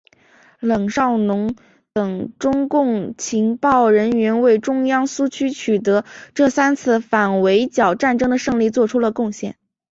[0.61, 1.55] 冷少农
[1.93, 9.57] 等中共情报人员为中央苏区取得这三次反围剿战争的胜利作出了贡献。